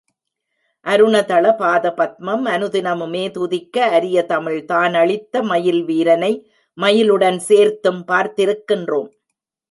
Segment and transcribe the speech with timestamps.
[0.85, 6.31] அருணதள பாத பத்மம் அனுதினமுமே துதிக்க அரிய தமிழ் தானளித்த மயில் வீரனை
[6.77, 9.11] மயிலுடன் சேர்த்தும், பார்த்திருக்கின்றோம்.